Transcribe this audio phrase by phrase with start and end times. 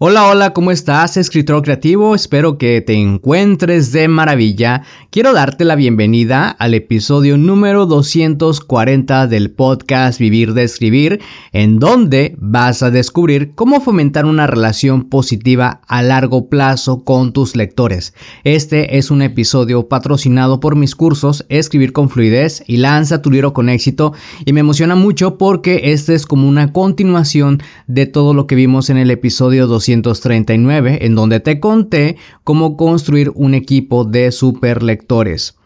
[0.00, 2.14] Hola, hola, ¿cómo estás, escritor creativo?
[2.14, 4.84] Espero que te encuentres de maravilla.
[5.10, 11.20] Quiero darte la bienvenida al episodio número 240 del podcast Vivir de Escribir,
[11.52, 17.56] en donde vas a descubrir cómo fomentar una relación positiva a largo plazo con tus
[17.56, 18.14] lectores.
[18.44, 23.52] Este es un episodio patrocinado por mis cursos Escribir con Fluidez y Lanza tu libro
[23.52, 24.12] con éxito
[24.44, 28.90] y me emociona mucho porque este es como una continuación de todo lo que vimos
[28.90, 35.56] en el episodio 240 en donde te conté cómo construir un equipo de superlectores.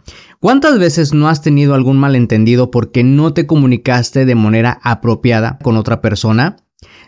[0.40, 5.76] ¿Cuántas veces no has tenido algún malentendido porque no te comunicaste de manera apropiada con
[5.76, 6.56] otra persona?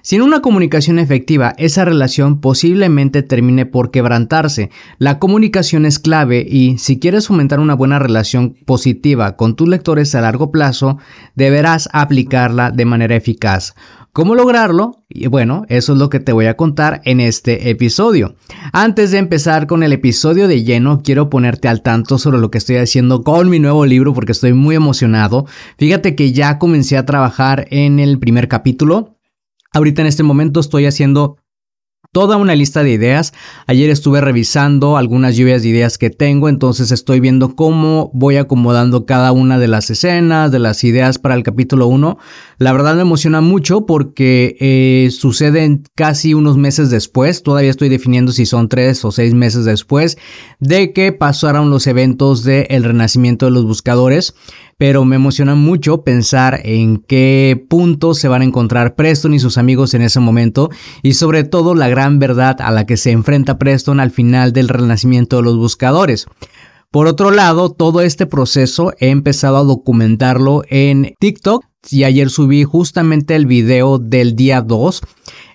[0.03, 4.71] Sin una comunicación efectiva, esa relación posiblemente termine por quebrantarse.
[4.99, 10.15] La comunicación es clave y si quieres fomentar una buena relación positiva con tus lectores
[10.15, 10.99] a largo plazo,
[11.35, 13.75] deberás aplicarla de manera eficaz.
[14.15, 15.05] ¿Cómo lograrlo?
[15.09, 18.37] Y bueno, eso es lo que te voy a contar en este episodio.
[18.73, 22.59] Antes de empezar con el episodio de lleno, quiero ponerte al tanto sobre lo que
[22.59, 25.47] estoy haciendo con mi nuevo libro porque estoy muy emocionado.
[25.79, 29.17] Fíjate que ya comencé a trabajar en el primer capítulo.
[29.73, 31.39] Ahorita en este momento estoy haciendo
[32.15, 33.35] toda una lista de ideas.
[33.67, 39.05] Ayer estuve revisando algunas lluvias de ideas que tengo, entonces estoy viendo cómo voy acomodando
[39.05, 42.17] cada una de las escenas, de las ideas para el capítulo 1.
[42.59, 48.31] La verdad me emociona mucho porque eh, suceden casi unos meses después, todavía estoy definiendo
[48.31, 50.17] si son tres o seis meses después
[50.61, 54.35] de que pasaron los eventos del renacimiento de los buscadores
[54.79, 59.59] pero me emociona mucho pensar en qué punto se van a encontrar Preston y sus
[59.59, 60.71] amigos en ese momento
[61.03, 64.69] y sobre todo la gran verdad a la que se enfrenta Preston al final del
[64.69, 66.27] renacimiento de los buscadores.
[66.91, 72.63] Por otro lado, todo este proceso he empezado a documentarlo en TikTok y ayer subí
[72.63, 75.03] justamente el video del día 2.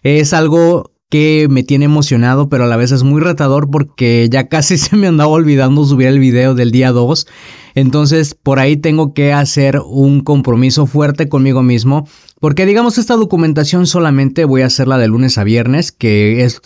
[0.03, 4.47] Es algo que me tiene emocionado, pero a la vez es muy retador porque ya
[4.47, 7.27] casi se me andaba olvidando subir el video del día 2.
[7.75, 12.05] Entonces, por ahí tengo que hacer un compromiso fuerte conmigo mismo
[12.39, 16.61] porque digamos esta documentación solamente voy a hacerla de lunes a viernes, que es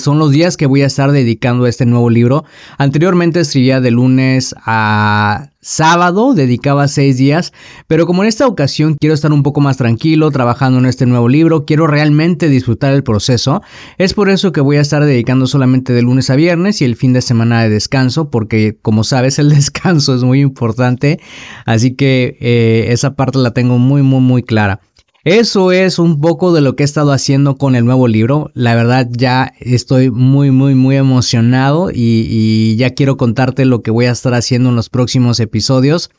[0.00, 2.44] son los días que voy a estar dedicando a este nuevo libro.
[2.78, 7.52] Anteriormente escribía de lunes a sábado, dedicaba seis días,
[7.88, 11.28] pero como en esta ocasión quiero estar un poco más tranquilo trabajando en este nuevo
[11.28, 13.60] libro, quiero realmente disfrutar el proceso,
[13.98, 16.94] es por eso que voy a estar dedicando solamente de lunes a viernes y el
[16.94, 21.20] fin de semana de descanso, porque como sabes el descanso es muy importante,
[21.66, 24.80] así que eh, esa parte la tengo muy muy muy clara.
[25.24, 28.50] Eso es un poco de lo que he estado haciendo con el nuevo libro.
[28.54, 34.06] La verdad ya estoy muy, muy, muy emocionado y, ya quiero contarte lo que voy
[34.06, 36.10] a estar haciendo en los próximos episodios.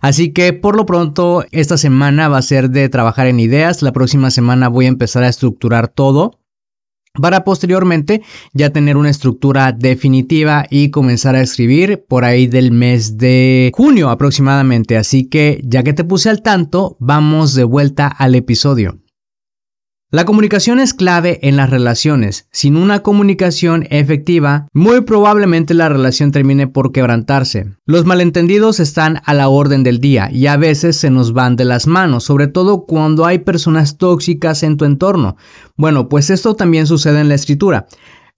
[0.00, 3.82] Así que por lo pronto esta semana va a ser de trabajar en ideas.
[3.82, 6.38] La próxima semana voy a empezar a estructurar todo
[7.20, 8.22] para posteriormente
[8.52, 14.10] ya tener una estructura definitiva y comenzar a escribir por ahí del mes de junio
[14.10, 14.96] aproximadamente.
[14.96, 18.98] Así que ya que te puse al tanto, vamos de vuelta al episodio.
[20.12, 22.46] La comunicación es clave en las relaciones.
[22.52, 27.74] Sin una comunicación efectiva, muy probablemente la relación termine por quebrantarse.
[27.86, 31.64] Los malentendidos están a la orden del día y a veces se nos van de
[31.64, 35.36] las manos, sobre todo cuando hay personas tóxicas en tu entorno.
[35.76, 37.88] Bueno, pues esto también sucede en la escritura.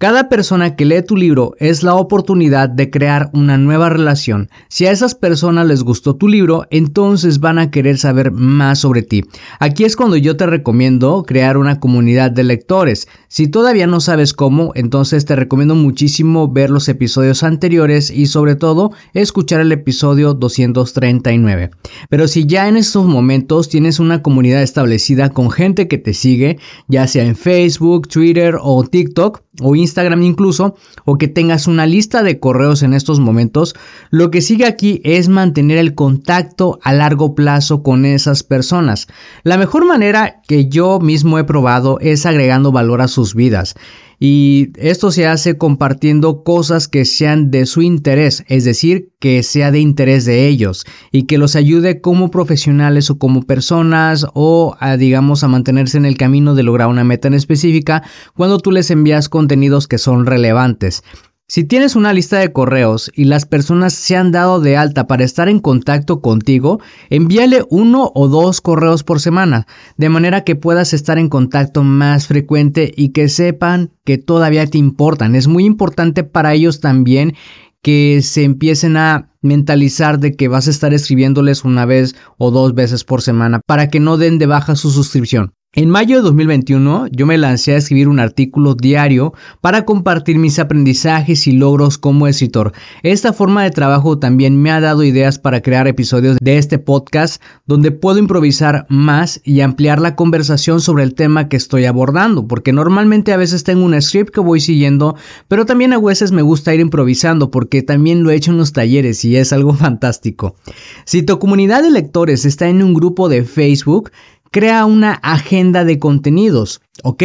[0.01, 4.49] Cada persona que lee tu libro es la oportunidad de crear una nueva relación.
[4.69, 9.03] Si a esas personas les gustó tu libro, entonces van a querer saber más sobre
[9.03, 9.25] ti.
[9.59, 13.09] Aquí es cuando yo te recomiendo crear una comunidad de lectores.
[13.27, 18.55] Si todavía no sabes cómo, entonces te recomiendo muchísimo ver los episodios anteriores y sobre
[18.55, 21.71] todo escuchar el episodio 239.
[22.09, 26.61] Pero si ya en estos momentos tienes una comunidad establecida con gente que te sigue,
[26.87, 31.87] ya sea en Facebook, Twitter o TikTok o Instagram, Instagram incluso, o que tengas una
[31.87, 33.75] lista de correos en estos momentos,
[34.11, 39.09] lo que sigue aquí es mantener el contacto a largo plazo con esas personas.
[39.43, 43.75] La mejor manera que yo mismo he probado es agregando valor a sus vidas.
[44.21, 49.71] Y esto se hace compartiendo cosas que sean de su interés, es decir, que sea
[49.71, 54.97] de interés de ellos y que los ayude como profesionales o como personas o a,
[54.97, 58.03] digamos a mantenerse en el camino de lograr una meta en específica
[58.35, 61.05] cuando tú les envías contenidos que son relevantes.
[61.51, 65.25] Si tienes una lista de correos y las personas se han dado de alta para
[65.25, 66.79] estar en contacto contigo,
[67.09, 69.67] envíale uno o dos correos por semana,
[69.97, 74.77] de manera que puedas estar en contacto más frecuente y que sepan que todavía te
[74.77, 75.35] importan.
[75.35, 77.35] Es muy importante para ellos también
[77.81, 82.75] que se empiecen a mentalizar de que vas a estar escribiéndoles una vez o dos
[82.75, 85.55] veces por semana para que no den de baja su suscripción.
[85.75, 90.59] En mayo de 2021 yo me lancé a escribir un artículo diario para compartir mis
[90.59, 92.73] aprendizajes y logros como escritor.
[93.03, 97.43] Esta forma de trabajo también me ha dado ideas para crear episodios de este podcast
[97.67, 102.73] donde puedo improvisar más y ampliar la conversación sobre el tema que estoy abordando, porque
[102.73, 105.17] normalmente a veces tengo un script que voy siguiendo,
[105.49, 108.73] pero también a veces me gusta ir improvisando porque también lo he hecho en los
[108.73, 110.57] talleres y es algo fantástico.
[111.05, 114.11] Si tu comunidad de lectores está en un grupo de Facebook,
[114.51, 117.23] Crea una agenda de contenidos, ¿ok?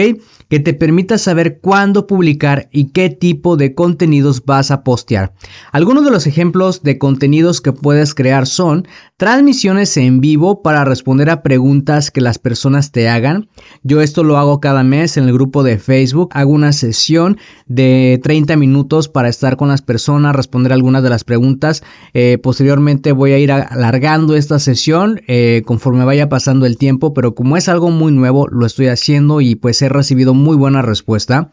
[0.49, 5.33] Que te permita saber cuándo publicar y qué tipo de contenidos vas a postear.
[5.71, 8.87] Algunos de los ejemplos de contenidos que puedes crear son
[9.17, 13.49] transmisiones en vivo para responder a preguntas que las personas te hagan.
[13.83, 16.29] Yo esto lo hago cada mes en el grupo de Facebook.
[16.33, 17.37] Hago una sesión
[17.67, 21.83] de 30 minutos para estar con las personas, responder algunas de las preguntas.
[22.13, 27.35] Eh, posteriormente voy a ir alargando esta sesión eh, conforme vaya pasando el tiempo pero
[27.35, 31.49] como es algo muy nuevo, lo estoy haciendo y pues he recibido muy buena respuesta.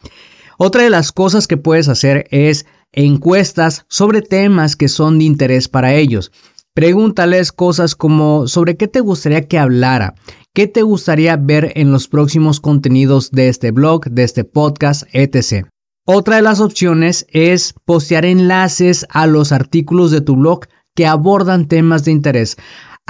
[0.58, 5.68] Otra de las cosas que puedes hacer es encuestas sobre temas que son de interés
[5.68, 6.32] para ellos.
[6.74, 10.16] Pregúntales cosas como sobre qué te gustaría que hablara,
[10.52, 15.68] qué te gustaría ver en los próximos contenidos de este blog, de este podcast, etc.
[16.04, 20.66] Otra de las opciones es postear enlaces a los artículos de tu blog
[20.96, 22.56] que abordan temas de interés.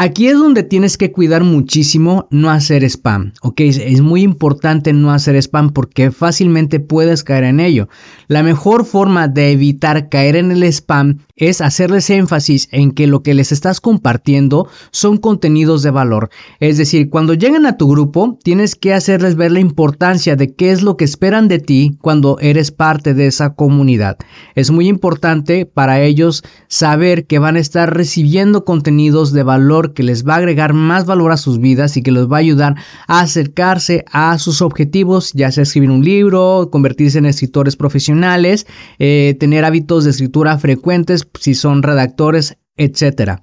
[0.03, 3.61] Aquí es donde tienes que cuidar muchísimo no hacer spam, ¿ok?
[3.61, 7.87] Es muy importante no hacer spam porque fácilmente puedes caer en ello.
[8.27, 13.23] La mejor forma de evitar caer en el spam es hacerles énfasis en que lo
[13.23, 16.31] que les estás compartiendo son contenidos de valor.
[16.61, 20.71] Es decir, cuando llegan a tu grupo, tienes que hacerles ver la importancia de qué
[20.71, 24.17] es lo que esperan de ti cuando eres parte de esa comunidad.
[24.55, 30.03] Es muy importante para ellos saber que van a estar recibiendo contenidos de valor que
[30.03, 32.77] les va a agregar más valor a sus vidas y que los va a ayudar
[33.07, 38.67] a acercarse a sus objetivos, ya sea escribir un libro, convertirse en escritores profesionales,
[38.99, 43.43] eh, tener hábitos de escritura frecuentes si son redactores, etcétera.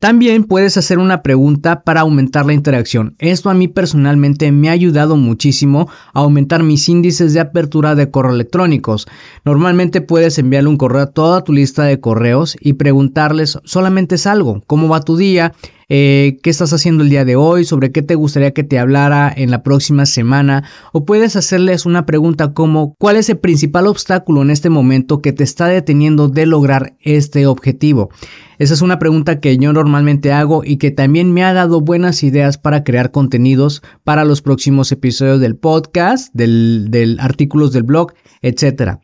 [0.00, 3.16] También puedes hacer una pregunta para aumentar la interacción.
[3.18, 8.08] Esto a mí personalmente me ha ayudado muchísimo a aumentar mis índices de apertura de
[8.08, 9.08] correo electrónicos.
[9.44, 14.28] Normalmente puedes enviarle un correo a toda tu lista de correos y preguntarles solamente es
[14.28, 15.52] algo, cómo va tu día,
[15.88, 19.32] eh, qué estás haciendo el día de hoy, sobre qué te gustaría que te hablara
[19.34, 24.42] en la próxima semana, o puedes hacerles una pregunta como ¿cuál es el principal obstáculo
[24.42, 28.10] en este momento que te está deteniendo de lograr este objetivo?
[28.58, 32.22] Esa es una pregunta que yo normalmente hago y que también me ha dado buenas
[32.22, 38.12] ideas para crear contenidos para los próximos episodios del podcast, del, del artículos del blog,
[38.42, 39.00] etcétera.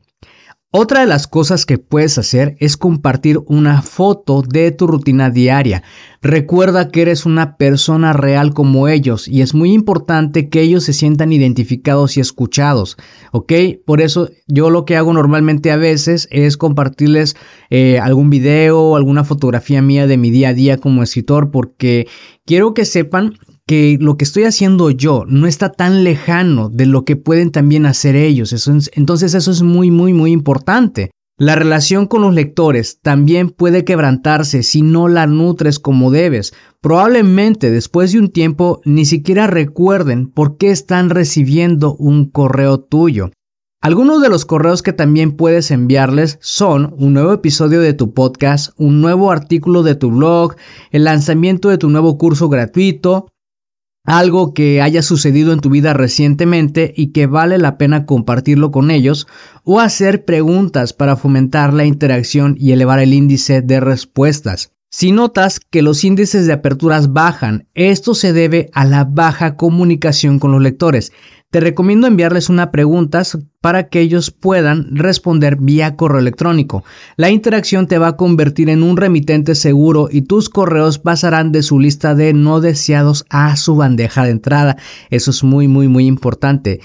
[0.77, 5.85] Otra de las cosas que puedes hacer es compartir una foto de tu rutina diaria.
[6.21, 10.93] Recuerda que eres una persona real como ellos y es muy importante que ellos se
[10.93, 12.97] sientan identificados y escuchados,
[13.31, 13.53] ¿ok?
[13.87, 17.37] Por eso yo lo que hago normalmente a veces es compartirles
[17.71, 22.09] eh, algún video o alguna fotografía mía de mi día a día como escritor porque
[22.47, 23.35] quiero que sepan
[23.67, 27.87] que lo que estoy haciendo yo no está tan lejano de lo que pueden también
[27.87, 28.53] hacer ellos.
[28.95, 31.11] entonces eso es muy, muy, muy importante.
[31.37, 36.55] La relación con los lectores también puede quebrantarse si no la nutres como debes.
[36.81, 43.31] Probablemente después de un tiempo ni siquiera recuerden por qué están recibiendo un correo tuyo.
[43.81, 48.73] Algunos de los correos que también puedes enviarles son un nuevo episodio de tu podcast,
[48.79, 50.55] un nuevo artículo de tu blog,
[50.91, 53.27] el lanzamiento de tu nuevo curso gratuito,
[54.05, 58.91] algo que haya sucedido en tu vida recientemente y que vale la pena compartirlo con
[58.91, 59.27] ellos
[59.65, 64.74] o hacer preguntas para fomentar la interacción y elevar el índice de respuestas.
[64.97, 70.39] Si notas que los índices de aperturas bajan, esto se debe a la baja comunicación
[70.39, 71.11] con los lectores.
[71.51, 73.25] Te recomiendo enviarles una pregunta
[73.61, 76.85] para que ellos puedan responder vía correo electrónico.
[77.17, 81.65] La interacción te va a convertir en un remitente seguro y tus correos pasarán de
[81.65, 84.77] su lista de no deseados a su bandeja de entrada.
[85.11, 86.79] Eso es muy muy muy importante.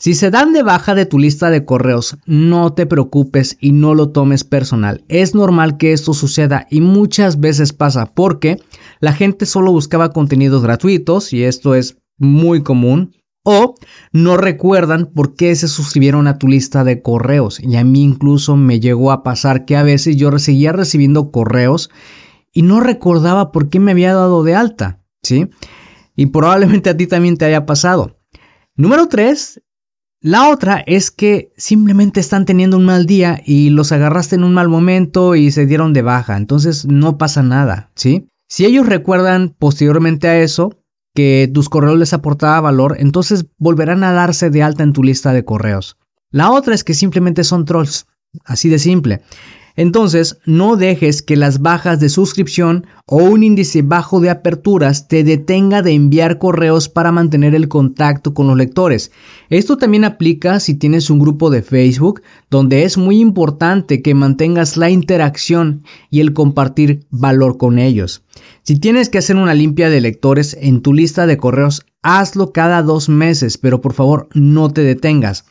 [0.00, 3.94] Si se dan de baja de tu lista de correos, no te preocupes y no
[3.94, 5.04] lo tomes personal.
[5.08, 8.56] Es normal que esto suceda y muchas veces pasa porque
[9.00, 13.14] la gente solo buscaba contenidos gratuitos y esto es muy común
[13.44, 13.74] o
[14.10, 17.60] no recuerdan por qué se suscribieron a tu lista de correos.
[17.60, 21.90] Y a mí incluso me llegó a pasar que a veces yo seguía recibiendo correos
[22.54, 25.50] y no recordaba por qué me había dado de alta, ¿sí?
[26.16, 28.16] Y probablemente a ti también te haya pasado.
[28.76, 29.60] Número 3.
[30.22, 34.52] La otra es que simplemente están teniendo un mal día y los agarraste en un
[34.52, 36.36] mal momento y se dieron de baja.
[36.36, 38.28] Entonces no pasa nada, ¿sí?
[38.46, 40.76] Si ellos recuerdan posteriormente a eso,
[41.14, 45.32] que tus correos les aportaba valor, entonces volverán a darse de alta en tu lista
[45.32, 45.96] de correos.
[46.30, 48.06] La otra es que simplemente son trolls,
[48.44, 49.22] así de simple.
[49.80, 55.24] Entonces, no dejes que las bajas de suscripción o un índice bajo de aperturas te
[55.24, 59.10] detenga de enviar correos para mantener el contacto con los lectores.
[59.48, 62.20] Esto también aplica si tienes un grupo de Facebook,
[62.50, 68.22] donde es muy importante que mantengas la interacción y el compartir valor con ellos.
[68.64, 72.82] Si tienes que hacer una limpia de lectores en tu lista de correos, hazlo cada
[72.82, 75.46] dos meses, pero por favor no te detengas.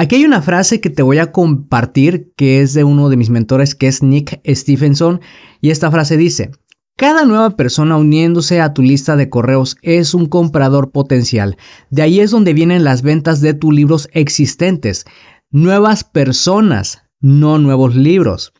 [0.00, 3.28] Aquí hay una frase que te voy a compartir que es de uno de mis
[3.28, 5.20] mentores que es Nick Stephenson
[5.60, 6.52] y esta frase dice,
[6.96, 11.58] cada nueva persona uniéndose a tu lista de correos es un comprador potencial.
[11.90, 15.04] De ahí es donde vienen las ventas de tus libros existentes.
[15.50, 18.54] Nuevas personas, no nuevos libros.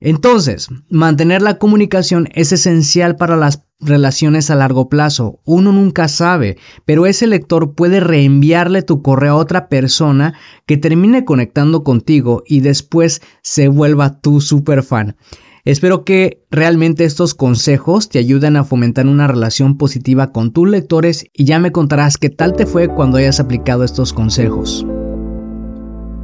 [0.00, 5.40] Entonces, mantener la comunicación es esencial para las relaciones a largo plazo.
[5.44, 10.34] Uno nunca sabe, pero ese lector puede reenviarle tu correo a otra persona
[10.66, 15.16] que termine conectando contigo y después se vuelva tu super fan.
[15.64, 21.26] Espero que realmente estos consejos te ayuden a fomentar una relación positiva con tus lectores
[21.32, 24.86] y ya me contarás qué tal te fue cuando hayas aplicado estos consejos.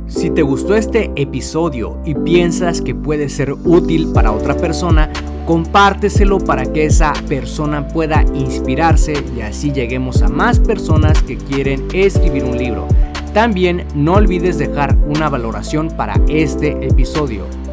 [0.07, 5.11] Si te gustó este episodio y piensas que puede ser útil para otra persona,
[5.47, 11.89] compárteselo para que esa persona pueda inspirarse y así lleguemos a más personas que quieren
[11.93, 12.87] escribir un libro.
[13.33, 17.62] También no olvides dejar una valoración para este episodio.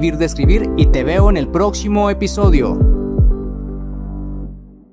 [0.00, 2.89] De Escribir y te veo en el próximo episodio.